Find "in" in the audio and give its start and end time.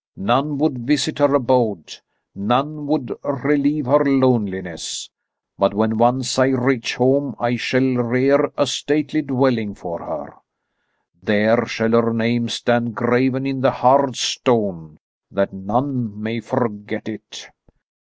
13.45-13.61